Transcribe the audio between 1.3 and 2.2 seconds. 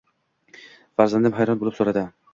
hayron bo‘lib so‘radi: